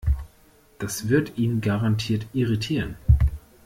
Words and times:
Das 0.79 1.09
wird 1.09 1.37
ihn 1.37 1.61
garantiert 1.61 2.25
irritieren. 2.33 2.95